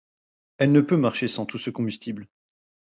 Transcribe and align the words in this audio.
Elle 0.57 0.71
ne 0.71 0.81
peut 0.81 0.97
marcher 0.97 1.27
sans 1.27 1.45
tout 1.45 1.59
ce 1.59 1.69
combustible. 1.69 2.27